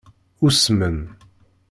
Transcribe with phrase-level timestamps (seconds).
[0.47, 0.97] Usmen.